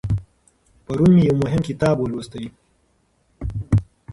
پرون 0.85 1.09
مې 1.15 1.21
یو 1.29 1.35
مهم 1.43 1.61
کتاب 1.67 1.95
ولوست. 1.99 2.33